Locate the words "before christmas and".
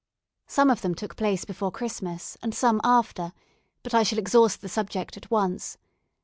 1.45-2.55